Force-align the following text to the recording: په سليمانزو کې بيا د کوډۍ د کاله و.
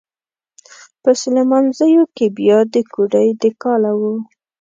په 1.03 1.09
سليمانزو 1.21 2.01
کې 2.15 2.25
بيا 2.37 2.59
د 2.73 2.75
کوډۍ 2.93 3.27
د 3.41 3.43
کاله 3.61 3.91
و. 3.99 4.01